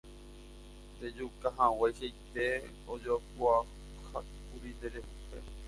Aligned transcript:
Ndejukahag̃uaichaite 0.95 2.45
ojapoukákuri 2.93 4.69
nderehe. 4.77 5.01